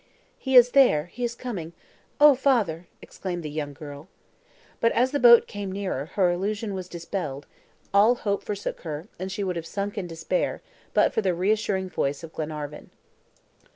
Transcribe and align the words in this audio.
"He 0.39 0.55
is 0.55 0.71
there! 0.71 1.05
He 1.13 1.23
is 1.23 1.35
coming! 1.35 1.73
Oh, 2.19 2.33
father!" 2.33 2.87
exclaimed 3.03 3.43
the 3.43 3.51
young 3.51 3.71
girl. 3.71 4.07
But 4.79 4.91
as 4.93 5.11
the 5.11 5.19
boat 5.19 5.45
came 5.45 5.71
nearer, 5.71 6.07
her 6.15 6.31
illusion 6.31 6.73
was 6.73 6.89
dispelled; 6.89 7.45
all 7.93 8.15
hope 8.15 8.41
forsook 8.43 8.81
her, 8.81 9.09
and 9.19 9.31
she 9.31 9.43
would 9.43 9.57
have 9.57 9.67
sunk 9.67 9.99
in 9.99 10.07
despair, 10.07 10.63
but 10.95 11.13
for 11.13 11.21
the 11.21 11.35
reassuring 11.35 11.87
voice 11.87 12.23
of 12.23 12.33
Glenarvan. 12.33 12.89